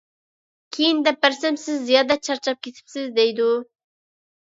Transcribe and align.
كېيىن 0.77 1.01
دەپ 1.07 1.19
بەرسەم، 1.25 1.59
سىز 1.63 1.83
زىيادە 1.89 2.17
چارچاپ 2.29 2.63
كېتىپسىز 2.69 3.13
دەيدۇ. 3.19 3.51